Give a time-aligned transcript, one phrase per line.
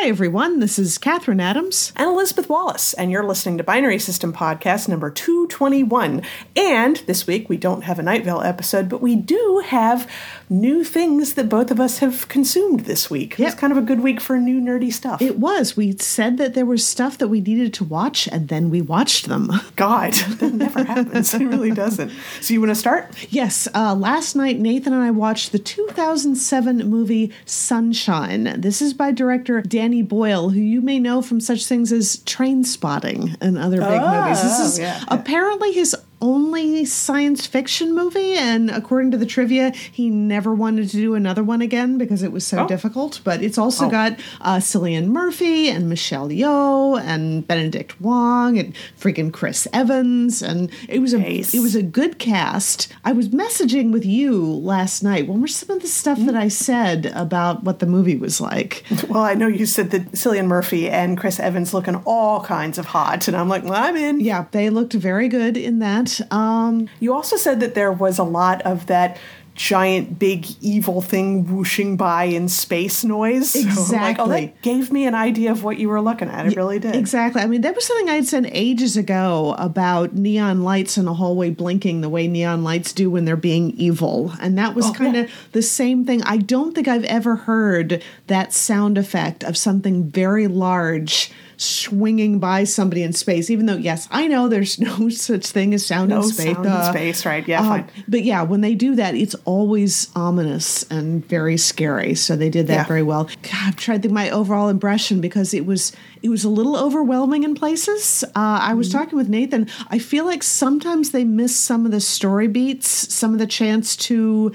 [0.00, 0.60] Hi, everyone.
[0.60, 1.92] This is Kathryn Adams.
[1.96, 6.22] and Elizabeth Wallace, and you're listening to Binary System Podcast number 221.
[6.54, 10.08] And this week we don't have a Night Vale episode, but we do have
[10.48, 13.40] new things that both of us have consumed this week.
[13.40, 13.48] Yep.
[13.48, 15.20] It's kind of a good week for new nerdy stuff.
[15.20, 15.76] It was.
[15.76, 19.26] We said that there was stuff that we needed to watch, and then we watched
[19.26, 19.50] them.
[19.76, 21.34] God, that never happens.
[21.34, 22.12] It really doesn't.
[22.40, 23.10] So you want to start?
[23.30, 28.60] Yes, uh, last night Nathan and I watched the 2007 movie Sunshine.
[28.60, 33.36] This is by director Danny Boyle, who you may know from such things as Trainspotting
[33.40, 34.42] and other big Oh, movies.
[34.42, 35.02] This is yeah.
[35.08, 40.96] apparently his only science fiction movie, and according to the trivia, he never wanted to
[40.96, 42.66] do another one again because it was so Oh.
[42.66, 43.20] difficult.
[43.24, 43.90] But it's also Oh.
[43.90, 50.70] got uh, Cillian Murphy and Michelle Yeoh and Benedict Wong and freaking Chris Evans, and
[50.88, 51.54] it was a Nice.
[51.54, 52.88] it was a good cast.
[53.04, 55.28] I was messaging with you last night.
[55.28, 58.84] What were some of the stuff that I said about what the movie was like?
[59.08, 62.86] Well, I know you said that Cillian Murphy and Chris Evans looking all kinds of
[62.86, 64.20] hot, and I'm like, well, I'm in.
[64.20, 66.07] Yeah, they looked very good in that.
[66.30, 69.18] Um, You also said that there was a lot of that
[69.54, 73.50] giant, big, evil thing whooshing by in space noise.
[73.50, 73.58] So
[73.92, 74.46] like, oh, Exactly.
[74.46, 76.46] that gave me an idea of what you were looking at.
[76.46, 76.94] It really did.
[76.94, 77.42] Exactly.
[77.42, 81.12] I mean, that was something I had said ages ago about neon lights in a
[81.14, 84.32] hallway blinking the way neon lights do when they're being evil.
[84.40, 85.22] And that was Oh, kind yeah.
[85.22, 86.22] of the same thing.
[86.22, 92.64] I don't think I've ever heard that sound effect of something very large swinging by
[92.64, 96.18] somebody in space, even though, yes, I know there's no such thing as sound No
[96.18, 96.54] in space.
[96.54, 97.46] sound in uh, space, right?
[97.46, 97.90] Yeah, uh, fine.
[98.06, 102.14] But yeah, when they do that, it's always ominous and very scary.
[102.14, 102.86] So they did that Yeah.
[102.86, 103.24] very well.
[103.42, 105.92] God, I'm trying to think my overall impression because it was
[106.22, 108.24] it was a little overwhelming in places.
[108.34, 108.98] Uh, I was Mm-hmm.
[108.98, 109.68] talking with Nathan.
[109.90, 113.96] I feel like sometimes they miss some of the story beats, some of the chance
[113.96, 114.52] to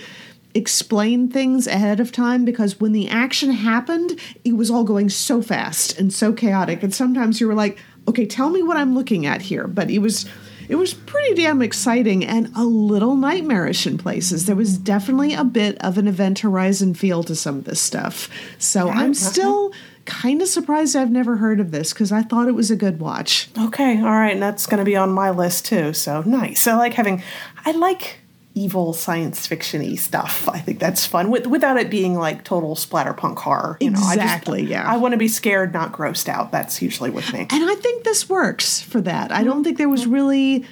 [0.56, 5.42] explain things ahead of time because when the action happened, it was all going so
[5.42, 6.84] fast and so chaotic.
[6.84, 9.68] And sometimes you were like, okay, tell me what I'm looking at here.
[9.68, 10.26] But it was
[10.70, 14.46] it was pretty damn exciting and a little nightmarish in places.
[14.46, 18.30] There was definitely a bit of an event horizon feel to some of this stuff.
[18.60, 19.74] So I'm still
[20.06, 23.00] kind of surprised I've never heard of this because I thought it was a good
[23.00, 23.50] watch.
[23.58, 25.94] Okay, all right, and that's going to be on my list too.
[25.94, 26.68] So nice.
[26.68, 27.22] I like having,
[27.66, 28.20] I like
[28.56, 30.48] evil science fiction-y stuff.
[30.48, 33.78] I think that's fun with, without it being like total splatterpunk horror.
[33.80, 34.84] You know, I just- Exactly, yeah.
[34.92, 36.52] I want to be scared, not grossed out.
[36.52, 37.48] That's usually with me.
[37.50, 39.32] And I think this works for that.
[39.32, 40.66] I don't think there was really.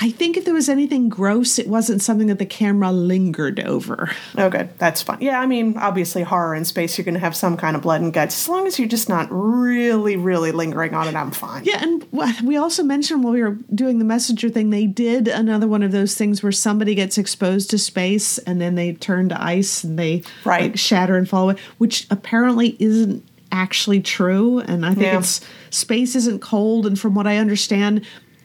[0.00, 4.10] I think if there was anything gross, it wasn't something that the camera lingered over.
[4.36, 4.70] Oh, good.
[4.78, 5.18] That's fine.
[5.20, 8.00] Yeah, I mean, obviously, horror in space, you're going to have some kind of blood
[8.00, 8.36] and guts.
[8.42, 11.64] As long as you're just not really, really lingering on it, I'm fine.
[11.64, 12.06] Yeah, and
[12.44, 15.90] we also mentioned while we were doing the messenger thing, they did another one of
[15.90, 19.98] those things where somebody gets exposed to space and then they turn to ice and
[19.98, 20.62] they Right.
[20.70, 24.60] like, shatter and fall away, which apparently isn't actually true.
[24.60, 25.18] And I think Yeah.
[25.18, 28.02] it's space isn't cold, and from what I understand.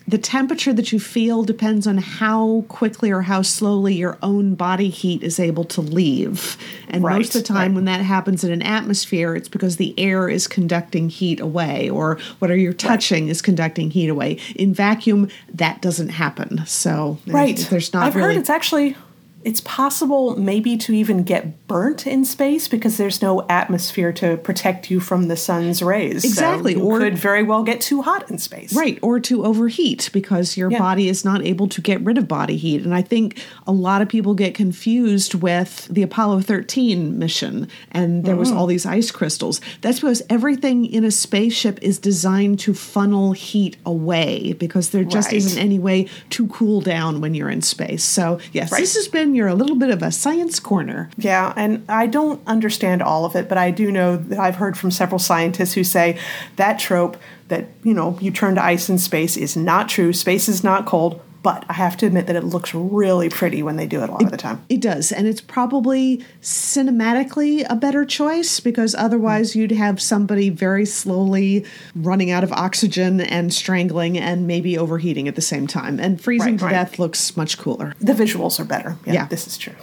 [0.07, 4.89] The temperature that you feel depends on how quickly or how slowly your own body
[4.89, 6.57] heat is able to leave.
[6.89, 7.75] And Right, most of the time, right.
[7.75, 12.17] when that happens in an atmosphere, it's because the air is conducting heat away, or
[12.39, 14.39] whatever you're touching is conducting heat away.
[14.55, 16.63] In vacuum, that doesn't happen.
[16.65, 17.55] So Right.
[17.69, 18.33] there's not I've really.
[18.33, 18.97] heard it's actually
[19.45, 24.89] it's possible maybe to even get burnt in space because there's no atmosphere to protect
[24.89, 26.21] you from the sun's rays.
[26.23, 28.73] So Exactly, you or- could very well get too hot in space.
[28.73, 30.79] Right, or to overheat because your Yeah.
[30.79, 32.83] body is not able to get rid of body heat.
[32.83, 38.23] And I think a lot of people get confused with the Apollo 13 mission, and
[38.23, 38.55] there was Mm.
[38.55, 39.59] all these ice crystals.
[39.81, 45.27] That's because everything in a spaceship is designed to funnel heat away because there just
[45.29, 45.37] Right.
[45.37, 48.03] isn't any way to cool down when you're in space.
[48.03, 48.79] So, yes, Right.
[48.79, 51.09] this has been your a little bit of a science corner.
[51.17, 54.77] Yeah, and I don't understand all of it, but I do know that I've heard
[54.77, 56.19] from several scientists who say
[56.55, 57.17] that trope
[57.47, 60.13] that, you know, you turn to ice in space is not true.
[60.13, 63.75] Space is not cold, but I have to admit that it looks really pretty when
[63.75, 64.65] they do it a lot of the time.
[64.69, 69.59] It does, and it's probably cinematically a better choice because otherwise mm-hmm.
[69.59, 75.35] you'd have somebody very slowly running out of oxygen and strangling and maybe overheating at
[75.35, 75.99] the same time.
[75.99, 76.71] And freezing Right, to right.
[76.71, 77.93] death looks much cooler.
[77.99, 78.97] The visuals are better.
[79.05, 79.25] Yeah, Yeah.
[79.27, 79.75] this is true.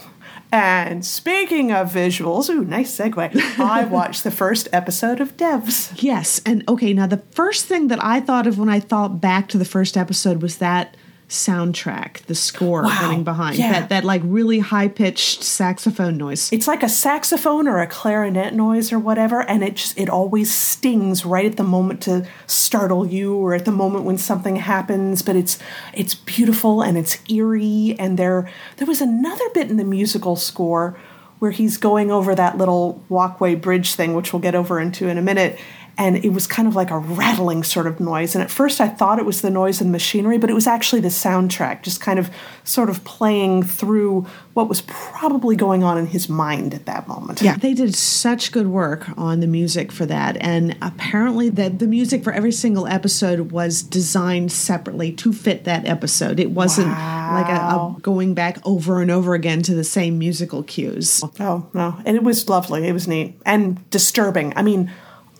[0.53, 3.35] And speaking of visuals, ooh, nice segue.
[3.59, 5.93] I watched the first episode of Devs.
[6.01, 9.47] Yes, and okay, now the first thing that I thought of when I thought back
[9.49, 10.97] to the first episode was that
[11.31, 13.71] soundtrack, the score Wow, running behind yeah.
[13.71, 16.51] that that like really high pitched saxophone noise.
[16.51, 20.53] It's like a saxophone or a clarinet noise or whatever, and it just it always
[20.53, 25.21] stings right at the moment to startle you or at the moment when something happens.
[25.21, 25.57] But it's
[25.93, 27.95] it's beautiful and it's eerie.
[27.97, 30.97] And there there was another bit in the musical score
[31.39, 35.17] where he's going over that little walkway bridge thing, which we'll get over into in
[35.17, 35.57] a minute.
[35.97, 38.35] And it was kind of like a rattling sort of noise.
[38.35, 40.67] And at first I thought it was the noise of the machinery, but it was
[40.67, 42.29] actually the soundtrack, just kind of
[42.63, 47.41] sort of playing through what was probably going on in his mind at that moment.
[47.41, 50.37] Yeah, they did such good work on the music for that.
[50.41, 55.85] And apparently that the music for every single episode was designed separately to fit that
[55.85, 56.39] episode.
[56.39, 57.33] It wasn't wow.
[57.33, 61.23] like a, a, going back over and over again to the same musical cues.
[61.39, 61.97] Oh, no.
[62.05, 62.87] And it was lovely.
[62.87, 64.53] It was neat and disturbing.
[64.55, 64.91] I mean,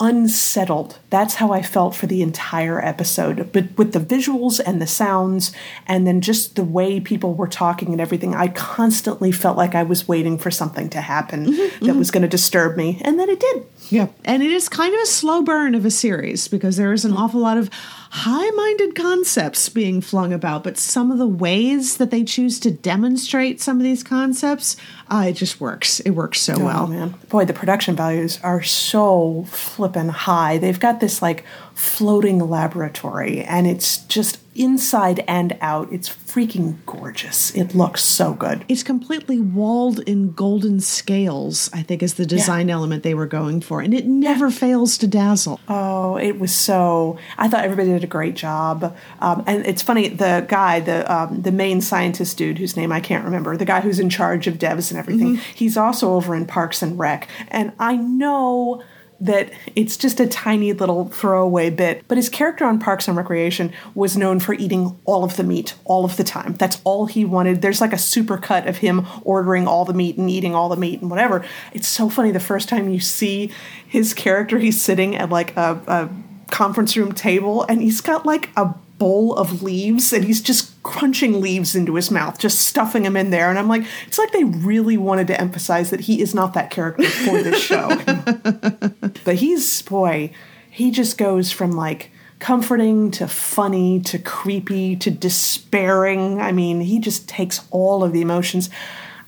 [0.01, 0.97] unsettled.
[1.11, 3.53] That's how I felt for the entire episode.
[3.53, 5.53] But with the visuals and the sounds,
[5.85, 9.83] and then just the way people were talking and everything, I constantly felt like I
[9.83, 11.99] was waiting for something to happen mm-hmm, that mm-hmm.
[11.99, 12.99] was going to disturb me.
[13.05, 13.65] And then it did.
[13.89, 14.07] Yeah.
[14.25, 17.13] And it is kind of a slow burn of a series because there is an
[17.13, 17.69] awful lot of
[18.11, 22.69] high minded concepts being flung about, but some of the ways that they choose to
[22.69, 24.75] demonstrate some of these concepts,
[25.09, 26.01] uh, it just works.
[26.01, 26.87] It works so oh, well.
[26.87, 27.15] man.
[27.29, 30.57] Boy, the production values are so flippin' high.
[30.57, 35.91] They've got this like floating laboratory, and it's just inside and out.
[35.91, 37.55] It's freaking gorgeous.
[37.55, 38.65] It looks so good.
[38.67, 42.75] It's completely walled in golden scales, I think, is the design yeah.
[42.75, 43.81] element they were going for.
[43.81, 44.55] And it never yeah.
[44.55, 45.59] fails to dazzle.
[45.67, 47.17] Oh, it was so.
[47.37, 48.95] I thought everybody did a great job.
[49.19, 52.99] Um, and it's funny, the guy, the, um, the main scientist dude, whose name I
[52.99, 55.55] can't remember, the guy who's in charge of devs and everything, mm-hmm.
[55.55, 57.29] he's also over in Parks and Rec.
[57.49, 58.83] And I know
[59.21, 62.03] that it's just a tiny little throwaway bit.
[62.07, 65.75] But his character on Parks and Recreation was known for eating all of the meat
[65.85, 66.55] all of the time.
[66.55, 67.61] That's all he wanted.
[67.61, 70.75] There's like a super cut of him ordering all the meat and eating all the
[70.75, 71.45] meat and whatever.
[71.71, 73.51] It's so funny the first time you see
[73.87, 76.09] his character, he's sitting at like a, a
[76.49, 81.41] conference room table and he's got like a bowl of leaves and he's just crunching
[81.41, 83.49] leaves into his mouth, just stuffing them in there.
[83.49, 86.69] And I'm like, it's like they really wanted to emphasize that he is not that
[86.69, 87.89] character for this show.
[89.23, 90.31] but he's, boy,
[90.69, 96.39] he just goes from like comforting to funny to creepy to despairing.
[96.39, 98.69] I mean, he just takes all of the emotions.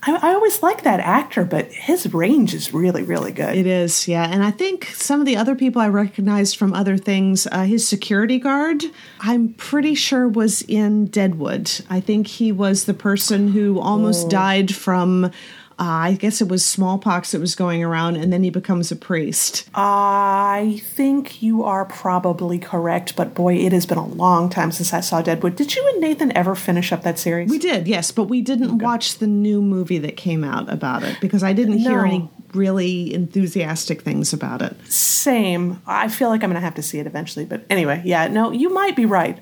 [0.06, 3.56] I, I, always like that actor, but his range is really, really good.
[3.56, 4.28] It is, yeah.
[4.30, 7.88] And I think some of the other people I recognized from other things, uh, his
[7.88, 8.84] security guard,
[9.20, 11.70] I'm pretty sure was in Deadwood.
[11.88, 14.30] I think he was the person who almost oh.
[14.30, 15.30] died from
[15.78, 18.96] uh, I guess it was smallpox that was going around, and then he becomes a
[18.96, 19.68] priest.
[19.74, 24.92] I think you are probably correct, but boy, it has been a long time since
[24.92, 25.56] I saw Deadwood.
[25.56, 27.50] Did you and Nathan ever finish up that series?
[27.50, 28.84] We did, yes, but we didn't okay.
[28.84, 31.90] watch the new movie that came out about it because I didn't no.
[31.90, 34.76] hear any really enthusiastic things about it.
[34.86, 35.82] Same.
[35.86, 38.52] I feel like I'm going to have to see it eventually, but anyway, yeah, no,
[38.52, 39.40] you might be right.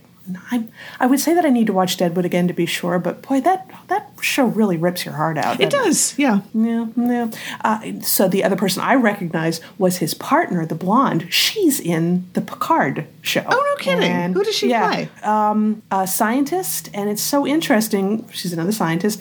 [0.50, 0.68] I,
[1.00, 3.40] I would say that I need to watch Deadwood again to be sure, but boy,
[3.40, 5.60] that that show really rips your heart out.
[5.60, 7.30] It does, yeah, yeah, yeah.
[7.62, 11.32] Uh, so the other person I recognized was his partner, the blonde.
[11.32, 13.44] She's in the Picard show.
[13.46, 14.04] Oh no, kidding!
[14.04, 15.08] And, Who does she yeah, play?
[15.22, 18.28] Um, a scientist, and it's so interesting.
[18.30, 19.20] She's another scientist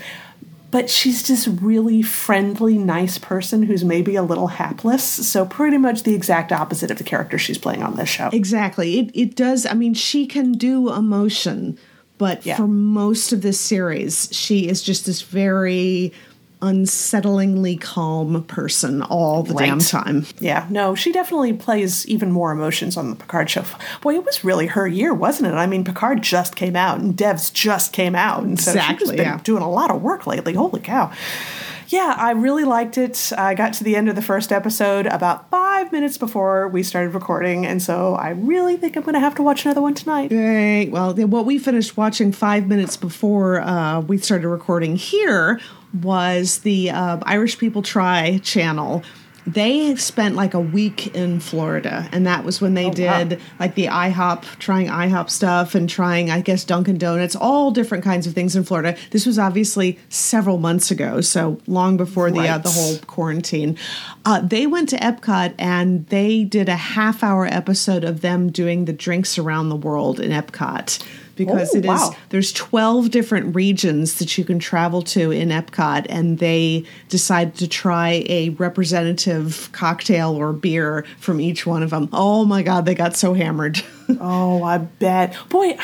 [0.72, 5.04] but she's just really friendly, nice person who's maybe a little hapless.
[5.04, 8.30] So pretty much the exact opposite of the character she's playing on this show.
[8.32, 9.00] Exactly.
[9.00, 9.66] It it does.
[9.66, 11.78] I mean, she can do emotion,
[12.18, 12.56] but yeah.
[12.56, 16.14] for most of this series, she is just this very
[16.62, 19.66] unsettlingly calm person all the right.
[19.66, 20.26] damn time.
[20.40, 23.66] Yeah, no, she definitely plays even more emotions on the Picard show.
[24.02, 25.56] Boy, it was really her year, wasn't it?
[25.56, 29.16] I mean, Picard just came out and Devs just came out, and so exactly, she's
[29.16, 29.40] been yeah.
[29.44, 30.54] doing a lot of work lately.
[30.54, 31.12] Holy cow!
[31.92, 33.34] Yeah, I really liked it.
[33.38, 37.14] I got to the end of the first episode about five minutes before we started
[37.14, 40.30] recording, and so I really think I'm going to have to watch another one tonight.
[40.30, 40.90] Great.
[40.90, 45.60] Well, what we finished watching five minutes before uh, we started recording here
[46.02, 49.04] was the uh, Irish People Try channel.
[49.48, 53.38] They spent like a week in Florida, and that was when they oh, did wow.
[53.60, 58.28] like the IHOP, trying IHOP stuff and trying, I guess, Dunkin' Donuts, all different kinds
[58.28, 58.96] of things in Florida.
[59.10, 62.34] This was obviously several months ago, so long before right.
[62.34, 63.78] the uh, the whole quarantine.
[64.26, 68.86] Uh, they went to Epcot and they did a half hour episode of them doing
[68.86, 71.04] the drinks around the world in Epcot
[71.46, 72.16] because oh, it is wow.
[72.30, 77.68] there's 12 different regions that you can travel to in Epcot and they decided to
[77.68, 82.10] try a representative cocktail or beer from each one of them.
[82.14, 83.82] Oh my god, they got so hammered.
[84.20, 85.36] oh, I bet.
[85.50, 85.78] Boy,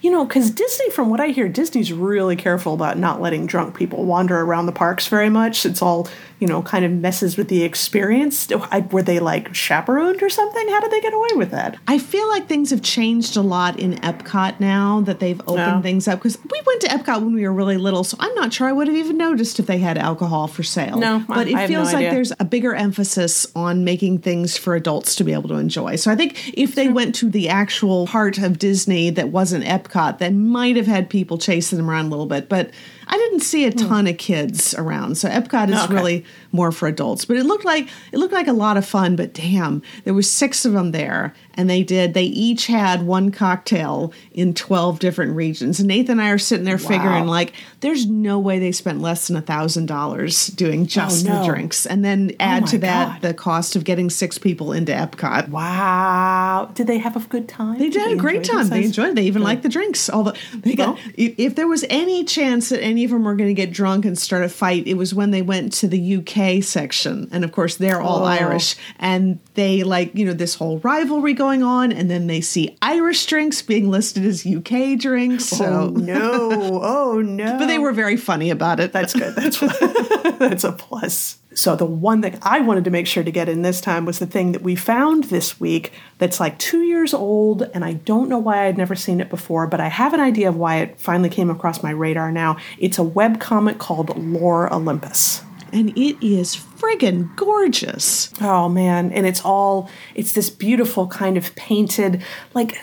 [0.00, 3.76] you know, because Disney, from what I hear, Disney's really careful about not letting drunk
[3.76, 5.66] people wander around the parks very much.
[5.66, 6.08] It's all
[6.40, 8.48] you know, kind of messes with the experience.
[8.90, 10.68] Were they like chaperoned or something?
[10.68, 11.76] How did they get away with that?
[11.88, 15.82] I feel like things have changed a lot in Epcot now that they've opened No.
[15.82, 18.52] things up because we went to Epcot when we were really little, so I'm not
[18.52, 20.98] sure I would have even noticed if they had alcohol for sale.
[20.98, 22.10] No, I- but it I no feels like idea.
[22.12, 25.96] there's a bigger emphasis on making things for adults to be able to enjoy.
[25.96, 30.18] So I think if they went to the actual part of Disney that wasn't Epcot,
[30.18, 32.70] that might have had people chasing them around a little bit, but
[33.08, 33.78] I didn't see a hmm.
[33.78, 35.16] ton of kids around.
[35.16, 35.94] So Epcot is Okay.
[35.94, 37.24] really more for adults.
[37.24, 40.30] But it looked like it looked like a lot of fun, but damn, there was
[40.30, 45.36] six of them there and they did they each had one cocktail in 12 different
[45.36, 45.78] regions.
[45.80, 49.26] And Nathan and I are sitting there figuring like there's no way they spent less
[49.28, 51.40] than a thousand dollars doing oh, just Oh, no.
[51.40, 53.22] the drinks and then oh add my to that God.
[53.28, 55.48] the cost of getting six people into Epcot.
[55.48, 56.70] Wow.
[56.74, 57.78] Did they have a good time?
[57.78, 58.68] They did a great time.
[58.68, 59.14] They enjoyed it.
[59.16, 60.08] They even liked the drinks.
[60.08, 60.98] Although they got, Well.
[61.16, 64.04] if, if there was any chance that any of them were going to get drunk
[64.04, 67.52] and start a fight, it was when they went to the UK section, and of
[67.52, 68.24] course they're all Oh.
[68.24, 72.76] Irish, and they like you know this whole rivalry going on, and then they see
[72.82, 75.52] Irish drinks being listed as UK drinks.
[75.52, 76.80] Oh, so, Oh no!
[76.82, 77.58] Oh no!
[77.58, 78.92] but they were very funny about it.
[78.92, 79.34] That's good.
[79.34, 79.58] That's
[80.38, 81.38] that's a plus.
[81.54, 84.20] So the one that I wanted to make sure to get in this time was
[84.20, 88.28] the thing that we found this week that's like two years old, and I don't
[88.28, 91.00] know why I'd never seen it before, but I have an idea of why it
[91.00, 92.58] finally came across my radar now.
[92.78, 95.42] It's a web comic called Lore Olympus.
[95.72, 98.32] And it is friggin' gorgeous.
[98.40, 102.22] Oh man, and it's all it's this beautiful kind of painted
[102.54, 102.78] like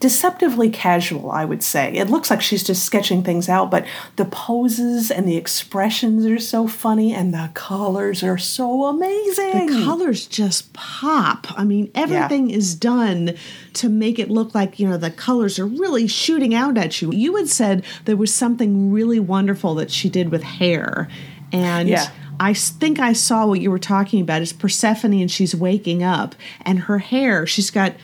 [0.00, 1.94] deceptively casual, I would say.
[1.94, 3.86] It looks like she's just sketching things out, but
[4.16, 9.66] the poses and the expressions are so funny and the colors are so amazing.
[9.66, 11.46] The colors just pop.
[11.58, 13.34] I mean, everything is done
[13.74, 17.10] to make it look like, you know, the colors are really shooting out at you.
[17.10, 21.08] You had said there was something really wonderful that she did with hair.
[21.50, 22.10] And Yeah.
[22.40, 24.42] I think I saw what you were talking about.
[24.42, 27.94] It's Persephone and she's waking up and her hair, she's got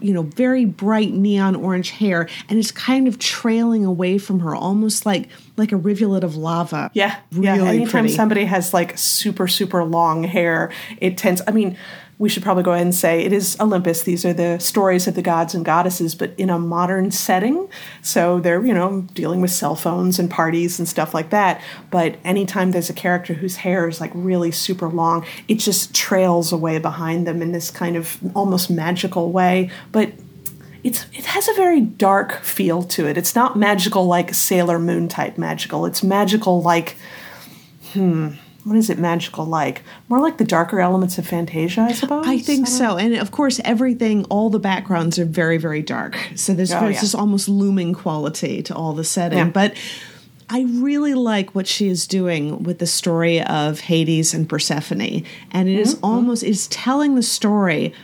[0.00, 4.54] you know, very bright neon orange hair, and it's kind of trailing away from her,
[4.54, 6.90] almost like like a rivulet of lava.
[6.94, 7.64] Yeah, really yeah.
[7.64, 8.08] Anytime pretty.
[8.08, 11.42] somebody has like super, super long hair, it tends.
[11.46, 11.76] I mean,
[12.20, 14.02] we should probably go ahead and say it is Olympus.
[14.02, 17.66] These are the stories of the gods and goddesses, but in a modern setting.
[18.02, 21.62] So they're you know dealing with cell phones and parties and stuff like that.
[21.90, 26.52] But anytime there's a character whose hair is like really super long, it just trails
[26.52, 29.70] away behind them in this kind of almost magical way.
[29.90, 30.12] But
[30.84, 33.16] it's it has a very dark feel to it.
[33.16, 35.86] It's not magical like Sailor Moon type magical.
[35.86, 36.96] It's magical like
[37.94, 38.32] hmm,
[38.64, 39.82] what is it magical like?
[40.08, 42.26] More like the darker elements of Fantasia, I suppose.
[42.26, 42.96] I think so.
[42.96, 46.16] And of course, everything, all the backgrounds are very, very dark.
[46.36, 47.00] So there's, Oh, there's yeah.
[47.00, 49.38] this almost looming quality to all the setting.
[49.38, 49.44] Yeah.
[49.50, 49.74] But
[50.52, 55.24] I really like what she is doing with the story of Hades and Persephone.
[55.52, 56.04] And it is Mm-hmm.
[56.04, 57.94] almost, it's telling the story.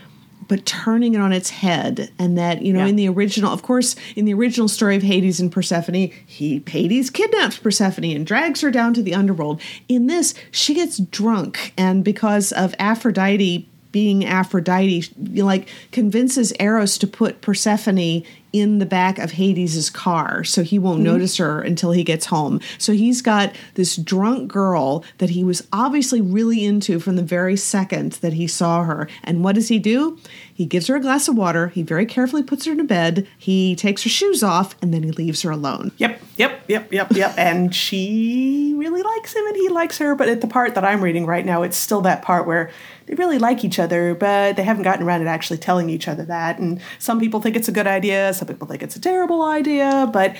[0.49, 2.87] But turning it on its head, and that you know, Yeah.
[2.87, 7.11] in the original, of course, in the original story of Hades and Persephone, he Hades
[7.11, 9.61] kidnaps Persephone and drags her down to the underworld.
[9.89, 17.07] In this, she gets drunk, and because of Aphrodite being Aphrodite, like convinces Eros to
[17.07, 21.05] put Persephone in the back of Hades's car so he won't mm-hmm.
[21.05, 22.61] notice her until he gets home.
[22.79, 27.57] So he's got this drunk girl that he was obviously really into from the very
[27.57, 29.09] second that he saw her.
[29.25, 30.19] And what does he do?
[30.53, 33.77] He gives her a glass of water, he very carefully puts her to bed, he
[33.77, 35.93] takes her shoes off, and then he leaves her alone.
[35.99, 37.35] Yep, yep, yep, yep, yep.
[37.39, 40.15] and she really likes him and he likes her.
[40.15, 42.71] But at the part that I'm reading right now, it's still that part where
[43.07, 46.25] they really like each other, but they haven't gotten around to actually telling each other
[46.25, 46.59] that.
[46.59, 50.09] And some people think it's a good idea, some people think it's a terrible idea,
[50.13, 50.37] but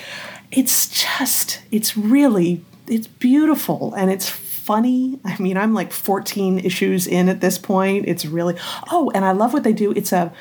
[0.51, 5.19] it's just, it's really, it's beautiful and it's funny.
[5.23, 8.05] I mean, I'm like 14 issues in at this point.
[8.07, 8.55] It's really,
[8.91, 9.93] oh, and I love what they do.
[9.93, 10.33] It's a,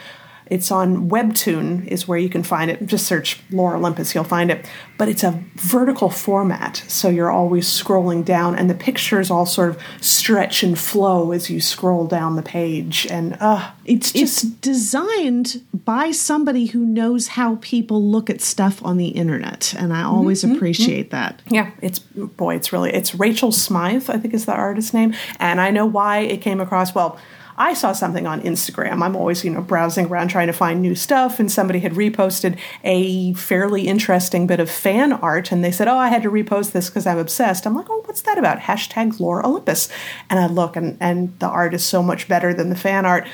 [0.46, 2.86] it's on Webtoon is where you can find it.
[2.86, 4.66] Just search Lore Olympus, you'll find it.
[4.98, 9.70] But it's a vertical format, so you're always scrolling down, and the pictures all sort
[9.70, 13.06] of stretch and flow as you scroll down the page.
[13.10, 18.84] And uh, It's just it's designed by somebody who knows how people look at stuff
[18.84, 21.42] on the internet, and I always appreciate that.
[21.48, 25.60] Yeah, it's boy, it's really it's Rachel Smythe, I think is the artist name, and
[25.60, 26.94] I know why it came across.
[26.94, 27.18] Well,
[27.58, 29.02] I saw something on Instagram.
[29.02, 32.58] I'm always you know browsing around trying to find new stuff, and somebody had reposted
[32.84, 36.72] a fairly interesting bit of fan art, and they said, "Oh, I had to repost
[36.72, 39.88] this because I'm obsessed." I'm like, "Oh, what's that about?" Hashtag Lore Olympus,
[40.28, 43.26] and I look, and and the art is so much better than the fan art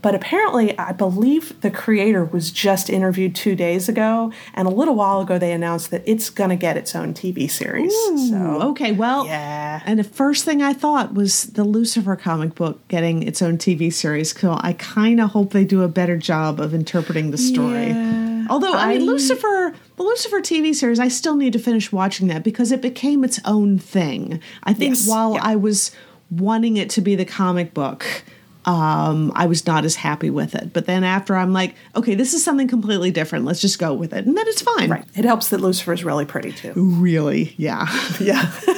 [0.00, 4.94] but apparently, I believe the creator was just interviewed two days ago, and a little
[4.94, 7.92] while ago they announced that it's going to get its own TV series.
[7.92, 9.82] Ooh, so, okay, well, yeah.
[9.84, 13.92] And the first thing I thought was the Lucifer comic book getting its own TV
[13.92, 14.38] series.
[14.38, 17.88] So I kind of hope they do a better job of interpreting the story.
[17.88, 22.28] Yeah, Although, I, mean, Lucifer, the Lucifer TV series, I still need to finish watching
[22.28, 24.40] that because it became its own thing.
[24.64, 25.40] I think Yes, while yeah.
[25.42, 25.90] I was
[26.30, 28.24] wanting it to be the comic book,
[28.68, 30.74] um, I was not as happy with it.
[30.74, 33.46] But then after I'm like, okay, this is something completely different.
[33.46, 34.26] Let's just go with it.
[34.26, 34.90] And then it's fine.
[34.90, 35.06] Right.
[35.16, 36.74] It helps that Lucifer is really pretty too.
[36.76, 37.54] Really?
[37.56, 37.86] Yeah.
[38.20, 38.52] Yeah.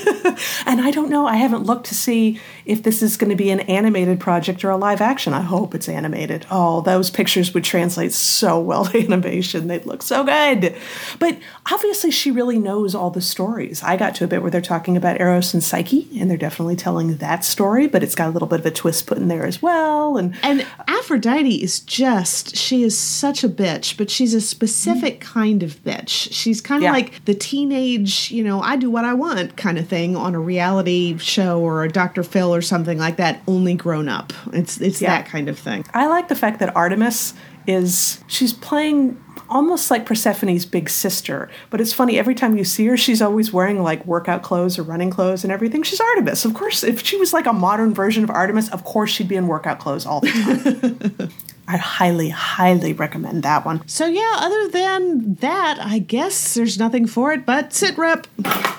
[0.66, 1.26] and I don't know.
[1.26, 4.70] I haven't looked to see if this is going to be an animated project or
[4.70, 5.32] a live action.
[5.34, 6.46] I hope it's animated.
[6.50, 9.66] Oh, those pictures would translate so well to animation.
[9.66, 10.74] They'd look so good.
[11.18, 11.38] But
[11.70, 13.82] obviously, she really knows all the stories.
[13.82, 16.76] I got to a bit where they're talking about Eros and Psyche, and they're definitely
[16.76, 19.44] telling that story, but it's got a little bit of a twist put in there
[19.46, 20.16] as well.
[20.16, 25.22] And And Aphrodite is just, she is such a bitch, but she's a specific mm.
[25.22, 26.28] kind of bitch.
[26.32, 26.92] She's kind of Yeah.
[26.92, 30.38] like the teenage, you know, I do what I want kind of thing on a
[30.40, 32.22] reality show or a Dr.
[32.22, 34.32] Phil or something like that, only grown up.
[34.52, 35.10] It's it's Yeah.
[35.16, 35.84] that kind of thing.
[35.94, 37.34] I like the fact that Artemis
[37.66, 41.50] is she's playing almost like Persephone's big sister.
[41.70, 44.82] But it's funny every time you see her, she's always wearing like workout clothes or
[44.84, 45.82] running clothes and everything.
[45.82, 46.82] She's Artemis, of course.
[46.84, 49.78] If she was like a modern version of Artemis, of course she'd be in workout
[49.78, 51.30] clothes all the time.
[51.70, 53.86] I highly, highly recommend that one.
[53.86, 58.26] So yeah, other than that, I guess there's nothing for it but sit rep.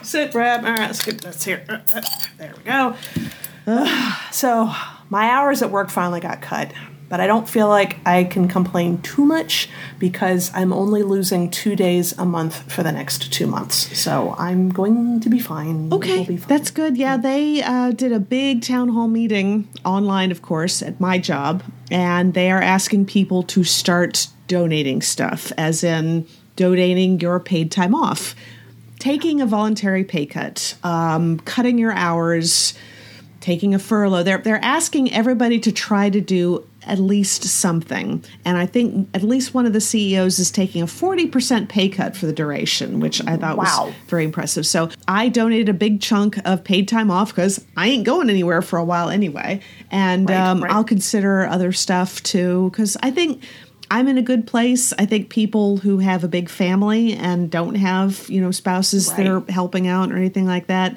[0.04, 0.64] Sit, rep.
[0.64, 1.64] All right, let's get this here.
[1.70, 2.02] Uh, uh,
[2.38, 2.96] There we go.
[4.32, 4.74] so
[5.10, 6.74] my hours at work finally got cut,
[7.12, 9.68] but I don't feel like I can complain too much
[10.00, 14.00] because I'm only losing two days a month for the next two months.
[14.00, 15.92] So I'm going to be fine.
[15.92, 16.48] Okay, We'll be fine.
[16.48, 16.96] that's good.
[16.96, 21.64] Yeah, they uh, did a big town hall meeting online, of course, at my job,
[21.92, 26.26] and they are asking people to start donating stuff, as in
[26.56, 28.36] donating your paid time off,
[29.00, 32.74] taking a voluntary pay cut, um, cutting your hours,
[33.42, 34.24] taking a furlough.
[34.24, 38.24] They're they're asking everybody to try to do at least something.
[38.44, 42.16] And I think at least one of the CEOs is taking a 40% pay cut
[42.18, 43.86] for the duration, which I thought Wow.
[43.88, 44.66] was very impressive.
[44.66, 48.62] So I donated a big chunk of paid time off because I ain't going anywhere
[48.62, 49.62] for a while anyway.
[49.92, 50.72] And Right, um, right.
[50.72, 53.44] I'll consider other stuff too because I think.
[53.94, 54.94] I'm in a good place.
[54.98, 59.28] I think people who have a big family and don't have, you know, spouses that
[59.28, 60.96] are helping out or anything like that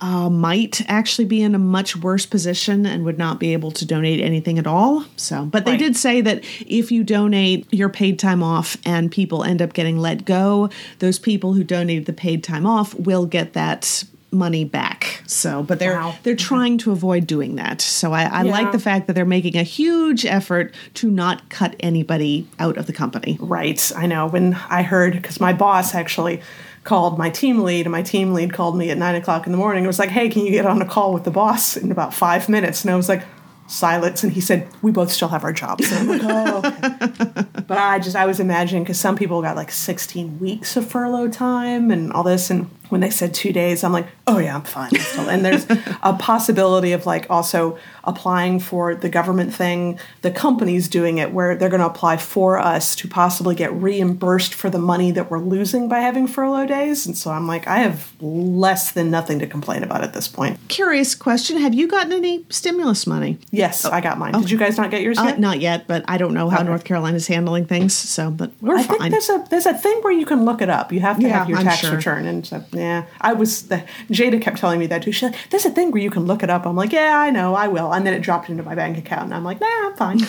[0.00, 3.84] uh, might actually be in a much worse position and would not be able to
[3.84, 5.04] donate anything at all.
[5.16, 5.80] So, but they Right.
[5.80, 9.98] did say that if you donate your paid time off and people end up getting
[9.98, 15.22] let go, those people who donated the paid time off will get that money back.
[15.26, 16.14] So, but they're Wow.
[16.22, 17.80] they're trying to avoid doing that.
[17.80, 21.74] So I, I like the fact that they're making a huge effort to not cut
[21.80, 23.36] anybody out of the company.
[23.40, 23.90] Right.
[23.96, 24.28] I know.
[24.28, 26.40] When I heard, because my boss actually
[26.84, 29.58] called my team lead, and my team lead called me at nine o'clock in the
[29.58, 29.84] morning.
[29.84, 32.14] It was like, hey, can you get on a call with the boss in about
[32.14, 32.82] five minutes?
[32.82, 33.22] And I was like,
[33.66, 34.24] silence.
[34.24, 35.90] And he said, we both still have our jobs.
[35.92, 37.46] And I'm like, oh, okay.
[37.66, 41.28] but I just, I was imagining, because some people got like 16 weeks of furlough
[41.28, 42.50] time and all this.
[42.50, 44.90] And when they said two days, I'm like, oh yeah, I'm fine.
[45.18, 45.66] And there's
[46.02, 49.98] a possibility of like also applying for the government thing.
[50.22, 54.54] The company's doing it where they're going to apply for us to possibly get reimbursed
[54.54, 57.06] for the money that we're losing by having furlough days.
[57.06, 60.58] And so I'm like, I have less than nothing to complain about at this point.
[60.68, 63.38] Curious question: Have you gotten any stimulus money?
[63.50, 64.32] Yes, I got mine.
[64.32, 65.40] Did you guys not get yours Uh, yet?
[65.40, 66.66] not yet, but I don't know how Okay.
[66.66, 67.94] North Carolina's handling things.
[67.94, 68.98] So, but we're I fine.
[68.98, 70.92] think there's a there's a thing where you can look it up.
[70.92, 71.94] You have to Yeah, have your I'm tax sure.
[71.96, 72.79] return, and so yeah,
[73.20, 75.12] I was the Jada kept telling me that too.
[75.12, 77.30] She's like, "There's a thing where you can look it up." I'm like, "Yeah, I
[77.30, 79.66] know, I will," and then it dropped into my bank account, and I'm like, "Nah,
[79.88, 80.20] I'm fine."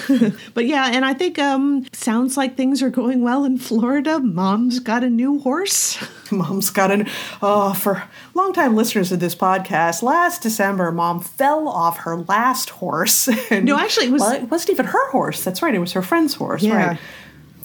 [0.53, 4.19] But yeah, and I think um sounds like things are going well in Florida.
[4.19, 5.97] Mom's got a new horse.
[6.31, 7.07] Mom's got an
[7.41, 10.01] oh for longtime listeners of this podcast.
[10.03, 13.27] Last December, Mom fell off her last horse.
[13.51, 15.43] And, No, actually, it was- well, it wasn't even her horse.
[15.43, 16.63] That's right, it was her friend's horse.
[16.63, 16.87] Yeah.
[16.89, 16.99] Right.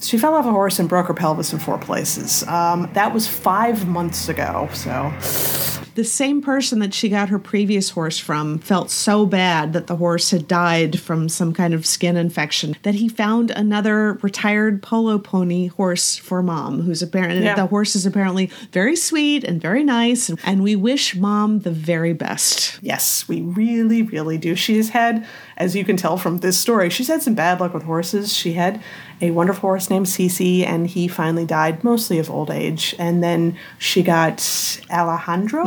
[0.06, 2.46] She fell off a horse and broke her pelvis in four places.
[2.46, 4.68] Um, that was five months ago.
[4.72, 5.12] So
[5.94, 9.96] The same person that she got her previous horse from felt so bad that the
[9.96, 15.18] horse had died from some kind of skin infection that he found another retired polo
[15.18, 17.54] pony horse for mom, who's apparently Yeah.
[17.54, 22.12] the horse is apparently very sweet and very nice, and we wish mom the very
[22.12, 22.78] best.
[22.82, 24.54] Yes, we really, really do.
[24.54, 25.24] She has had,
[25.56, 28.32] as you can tell from this story, she's had some bad luck with horses.
[28.32, 28.82] She had
[29.20, 32.94] a wonderful horse named Cece, and he finally died mostly of old age.
[32.98, 35.64] And then she got Alejandro,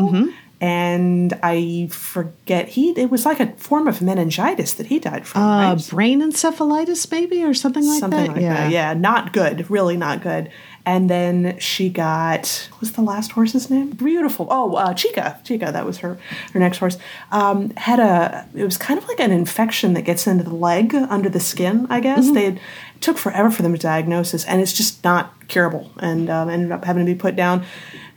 [0.61, 5.41] and I forget he it was like a form of meningitis that he died from.
[5.41, 5.89] Uh, right?
[5.89, 8.33] brain encephalitis, maybe, or something like something that.
[8.33, 8.71] like that.
[8.71, 10.51] Yeah, not good, really not good.
[10.91, 13.91] And then she got what was the last horse's name?
[13.91, 14.47] Beautiful.
[14.49, 15.39] Oh, uh, Chica.
[15.43, 15.69] Chica.
[15.71, 16.17] That was her
[16.53, 16.97] her next horse.
[17.31, 18.47] Um, had a.
[18.55, 21.85] It was kind of like an infection that gets into the leg under the skin.
[21.91, 22.33] I guess Mm-hmm.
[22.33, 22.55] they had,
[22.95, 25.91] it took forever for them to diagnose this, and it's just not curable.
[25.99, 27.63] And um, ended up having to be put down.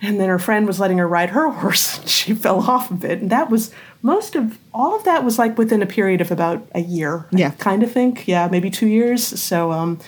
[0.00, 1.98] And then her friend was letting her ride her horse.
[1.98, 5.38] And she fell off of it, and that was most of all of that was
[5.38, 7.26] like within a period of about a year.
[7.34, 7.50] I Yeah.
[7.58, 8.26] kind of think.
[8.26, 9.22] Yeah, maybe two years.
[9.42, 9.72] So.
[9.72, 9.98] um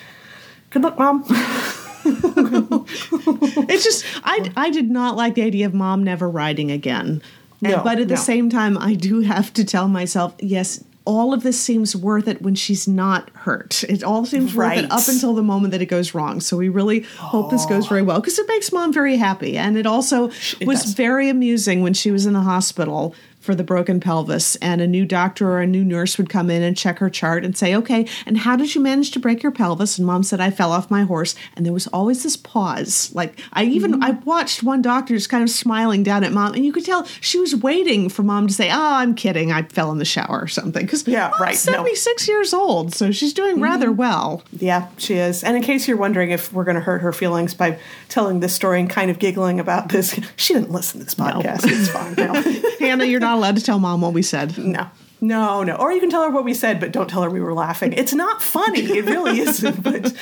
[0.71, 1.23] Good luck, mom.
[3.69, 7.23] It's just I I did not like the idea of mom never riding again.
[7.63, 11.43] And- but at the same time, I do have to tell myself, yes, all of
[11.43, 13.85] this seems worth it when she's not hurt.
[13.85, 14.85] It all seems worth Right.
[14.85, 16.41] it up until the moment that it goes wrong.
[16.41, 19.77] So we really hope this goes very well because it makes mom very happy, and
[19.77, 20.95] it also It was does.
[20.95, 25.05] very amusing when she was in the hospital for the broken pelvis and a new
[25.05, 28.07] doctor or a new nurse would come in and check her chart and say okay
[28.25, 30.91] and how did you manage to break your pelvis and mom said i fell off
[30.91, 34.03] my horse and there was always this pause like i even Mm-hmm.
[34.03, 37.05] i watched one doctor just kind of smiling down at mom and you could tell
[37.21, 40.41] she was waiting for mom to say oh i'm kidding i fell in the shower
[40.41, 41.73] or something because Yeah, right, no.
[41.73, 43.97] 76 years old so she's doing rather Mm-hmm.
[43.97, 45.43] well Yeah, she is.
[45.45, 47.79] And in case you're wondering if we're going to hurt her feelings by
[48.09, 51.61] telling this story and kind of giggling about this, she didn't listen to this podcast.
[51.65, 52.15] It's fine.
[52.15, 52.33] No.
[52.81, 54.87] hannah you're not allowed to tell mom what we said no.
[55.21, 55.75] No, no.
[55.77, 57.93] Or you can tell her what we said, but don't tell her we were laughing.
[57.93, 58.81] It's not funny.
[58.81, 59.83] It really isn't.
[59.83, 60.15] But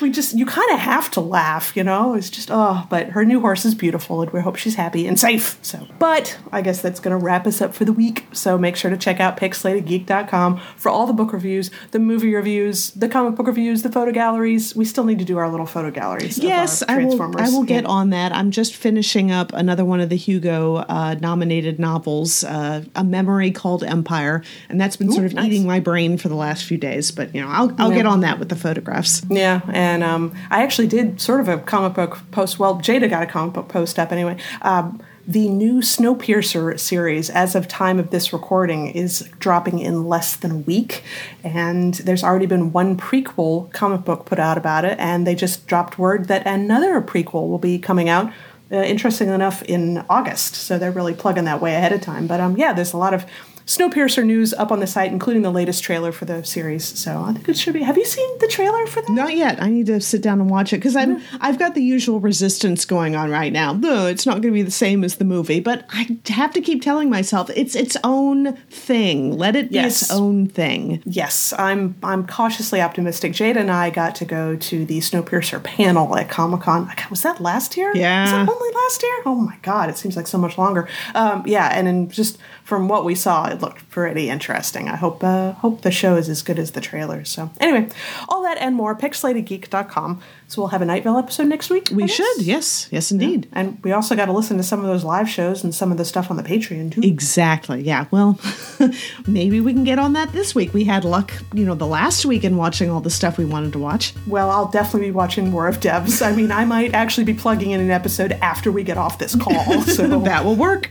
[0.00, 2.14] we just, you kind of have to laugh, you know?
[2.14, 5.18] It's just, oh, but her new horse is beautiful and we hope she's happy and
[5.18, 5.58] safe.
[5.62, 8.26] So, but I guess that's going to wrap us up for the week.
[8.32, 12.90] So make sure to check out pixelatedgeek.com for all the book reviews, the movie reviews,
[12.92, 14.74] the comic book reviews, the photo galleries.
[14.76, 16.38] We still need to do our little photo galleries.
[16.38, 17.16] Yes, our I will.
[17.16, 17.40] Transformers.
[17.40, 18.32] I will get on that.
[18.32, 23.50] I'm just finishing up another one of the Hugo uh, nominated novels, uh, a memory
[23.50, 24.31] called Empire,
[24.68, 25.46] and that's been sort of nice.
[25.46, 27.10] eating my brain for the last few days.
[27.10, 29.22] But you know, I'll I'll get on that with the photographs.
[29.28, 32.58] Yeah, and um, I actually did sort of a comic book post.
[32.58, 34.36] Well, Jada got a comic book post up anyway.
[34.62, 40.34] Um, the new Snowpiercer series, as of time of this recording, is dropping in less
[40.34, 41.04] than a week,
[41.44, 45.66] and there's already been one prequel comic book put out about it, and they just
[45.66, 48.32] dropped word that another prequel will be coming out.
[48.72, 52.26] Uh, interesting enough, in August, so they're really plugging that way ahead of time.
[52.26, 53.26] But um, yeah, there's a lot of
[53.66, 56.84] Snowpiercer news up on the site, including the latest trailer for the series.
[56.84, 57.82] So I think it should be.
[57.82, 59.10] Have you seen the trailer for that?
[59.10, 59.62] Not yet.
[59.62, 62.84] I need to sit down and watch it because I'm I've got the usual resistance
[62.84, 63.72] going on right now.
[63.72, 66.60] No, it's not going to be the same as the movie, but I have to
[66.60, 69.36] keep telling myself it's its own thing.
[69.38, 70.02] Let it be Yes.
[70.02, 71.02] its own thing.
[71.04, 73.32] Yes, I'm I'm cautiously optimistic.
[73.32, 76.90] Jada and I got to go to the Snowpiercer panel at Comic Con.
[77.10, 77.92] Was that last year?
[77.94, 78.22] Yeah.
[78.22, 79.22] Was that only last year?
[79.26, 80.88] Oh my god, it seems like so much longer.
[81.14, 82.38] Um, yeah, and then just
[82.72, 84.88] from what we saw, it looked pretty interesting.
[84.88, 87.28] I hope uh, hope the show is as good as the trailers.
[87.28, 87.90] So anyway,
[88.30, 90.22] all that and more, pixelatedgeek.com.
[90.52, 91.88] So we'll have a Night Vale episode next week.
[91.90, 93.48] We should, yes, yes, indeed.
[93.54, 95.96] And we also got to listen to some of those live shows and some of
[95.96, 97.00] the stuff on the Patreon too.
[97.02, 97.80] Exactly.
[97.80, 98.04] Yeah.
[98.10, 98.38] Well,
[99.26, 100.74] maybe we can get on that this week.
[100.74, 103.72] We had luck, you know, the last week in watching all the stuff we wanted
[103.72, 104.12] to watch.
[104.26, 106.20] Well, I'll definitely be watching more of Devs.
[106.20, 109.34] I mean, I might actually be plugging in an episode after we get off this
[109.34, 109.80] call.
[109.82, 110.90] So, That will work.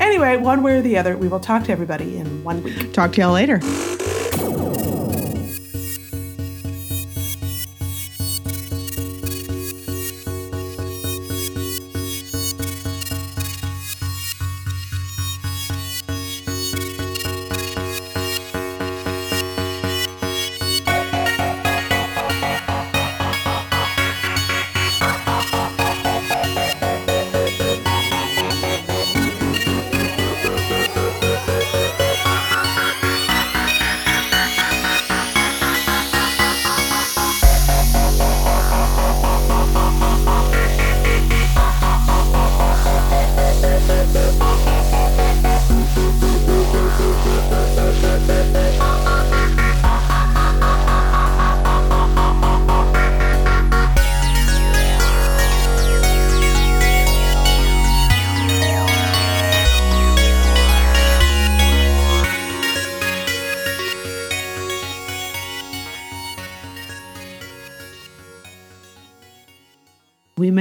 [0.00, 2.94] anyway, one way or the other, we will talk to everybody in one week.
[2.94, 3.60] Talk to y'all later.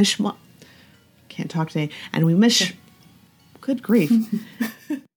[0.03, 0.37] Miss.
[1.29, 1.89] Can't talk today.
[2.11, 2.71] And we miss.
[3.61, 4.11] Good grief.